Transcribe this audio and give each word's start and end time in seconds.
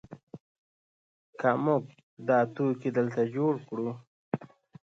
که 1.39 1.49
موږ 1.63 1.83
دا 2.27 2.39
توکي 2.55 2.89
دلته 2.97 3.21
جوړ 3.35 3.53
کړو. 3.67 3.89